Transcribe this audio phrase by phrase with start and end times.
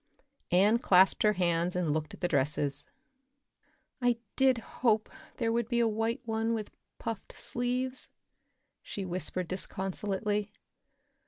[0.49, 2.87] Anne clasped her hands and looked at the dresses.
[4.01, 8.09] "I did hope there would be a white one with puffed sleeves,"
[8.81, 10.51] she whispered disconsolately.